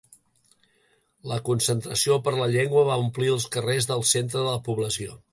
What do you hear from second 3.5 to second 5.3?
carrers del centre de la població